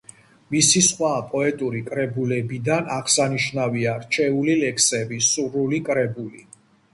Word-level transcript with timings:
მისი 0.53 0.79
სხვა 0.85 1.09
პოეტური 1.33 1.81
კრებულებიდან 1.89 2.89
აღსანიშნავია 2.95 3.93
„რჩეული 4.07 4.57
ლექსები“, 4.63 5.21
„სრული 5.29 5.83
კრებული“. 5.93 6.45